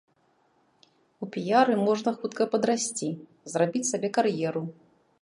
[1.25, 3.09] У піяры можна хутка падрасці,
[3.55, 4.69] зрабіць сабе кар'еру.